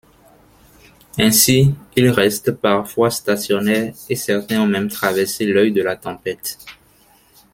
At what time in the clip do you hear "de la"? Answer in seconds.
5.71-5.95